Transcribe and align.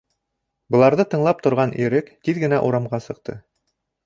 Быларҙы 0.75 1.05
тыңлап 1.11 1.43
торған 1.49 1.75
Ирек 1.83 2.09
тиҙ 2.29 2.41
генә 2.45 2.61
урамға 2.71 3.03
сыҡты. 3.11 3.39